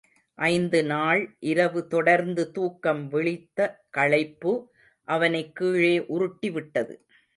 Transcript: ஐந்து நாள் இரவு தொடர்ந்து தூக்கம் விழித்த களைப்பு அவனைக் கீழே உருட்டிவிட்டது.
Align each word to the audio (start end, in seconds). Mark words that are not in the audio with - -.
ஐந்து 0.37 0.83
நாள் 0.83 1.35
இரவு 1.39 1.87
தொடர்ந்து 1.87 2.51
தூக்கம் 2.51 3.07
விழித்த 3.07 3.59
களைப்பு 3.89 4.53
அவனைக் 5.07 5.55
கீழே 5.55 5.99
உருட்டிவிட்டது. 5.99 6.95